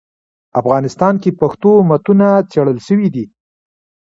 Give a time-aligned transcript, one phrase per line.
[0.61, 3.25] افغانستان کي پښتو متونو څېړل سوي دي.